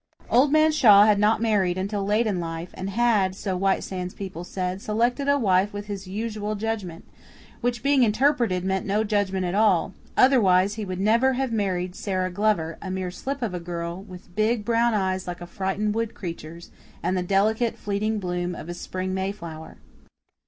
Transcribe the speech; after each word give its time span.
Old 0.31 0.51
Man 0.51 0.71
Shaw 0.71 1.05
had 1.05 1.19
not 1.19 1.43
married 1.43 1.77
until 1.77 2.03
late 2.03 2.25
in 2.25 2.39
life, 2.39 2.71
and 2.73 2.89
had, 2.89 3.35
so 3.35 3.55
White 3.55 3.83
Sands 3.83 4.15
people 4.15 4.43
said, 4.43 4.81
selected 4.81 5.29
a 5.29 5.37
wife 5.37 5.73
with 5.73 5.85
his 5.85 6.07
usual 6.07 6.55
judgment 6.55 7.07
which, 7.61 7.83
being 7.83 8.01
interpreted, 8.01 8.65
meant 8.65 8.83
no 8.87 9.03
judgment 9.03 9.45
at 9.45 9.53
all; 9.53 9.93
otherwise, 10.17 10.73
he 10.73 10.85
would 10.85 10.99
never 10.99 11.33
have 11.33 11.51
married 11.51 11.93
Sara 11.95 12.31
Glover, 12.31 12.79
a 12.81 12.89
mere 12.89 13.11
slip 13.11 13.43
of 13.43 13.53
a 13.53 13.59
girl, 13.59 14.01
with 14.01 14.35
big 14.35 14.65
brown 14.65 14.95
eyes 14.95 15.27
like 15.27 15.39
a 15.39 15.45
frightened 15.45 15.93
wood 15.93 16.15
creature's, 16.15 16.71
and 17.03 17.15
the 17.15 17.21
delicate, 17.21 17.77
fleeting 17.77 18.17
bloom 18.17 18.55
of 18.55 18.69
a 18.69 18.73
spring 18.73 19.13
Mayflower. 19.13 19.77